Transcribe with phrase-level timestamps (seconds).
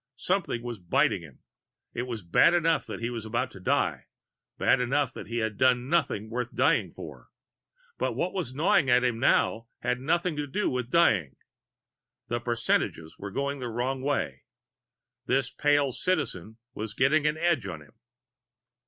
[0.15, 1.41] Something was biting him.
[1.93, 4.05] It was bad enough that he was about to die,
[4.57, 7.29] bad enough that he had done nothing worth dying for.
[7.99, 11.35] But what was gnawing at him now had nothing to do with dying.
[12.29, 14.45] The percentages were going the wrong way.
[15.27, 17.93] This pale Citizen was getting an edge on him.